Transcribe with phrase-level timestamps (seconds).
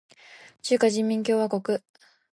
[0.63, 1.79] 中華人民共和国